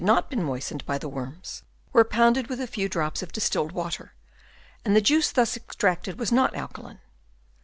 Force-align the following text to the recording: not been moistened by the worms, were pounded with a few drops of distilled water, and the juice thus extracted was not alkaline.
not 0.03 0.31
been 0.31 0.41
moistened 0.41 0.83
by 0.87 0.97
the 0.97 1.07
worms, 1.09 1.61
were 1.93 2.03
pounded 2.03 2.47
with 2.47 2.59
a 2.59 2.65
few 2.65 2.89
drops 2.89 3.21
of 3.21 3.31
distilled 3.31 3.71
water, 3.71 4.15
and 4.83 4.95
the 4.95 4.99
juice 4.99 5.31
thus 5.31 5.55
extracted 5.55 6.17
was 6.17 6.31
not 6.31 6.55
alkaline. 6.55 6.97